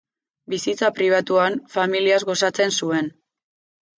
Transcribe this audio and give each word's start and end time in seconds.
Bizitza 0.53 0.87
pribatuan, 0.99 1.59
familiaz 1.75 2.19
gozatzen 2.31 2.75
zuen. 2.83 3.13